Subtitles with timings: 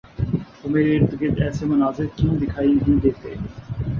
[0.57, 3.31] تو میرے ارد گرد ایسے مناظر کیوں دکھائی نہیں دیتے؟